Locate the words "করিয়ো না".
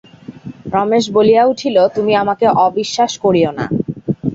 3.23-3.65